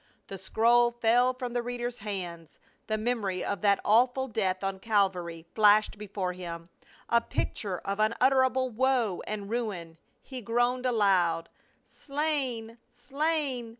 [0.29, 2.57] The scroll fell from the reader's hands,
[2.87, 6.69] the memory of that awful death on Calvary flashed before him,
[7.07, 9.99] a picture of un utterable woe and ruin.
[10.23, 11.49] He groaned aloud."
[11.85, 13.69] Slain, slain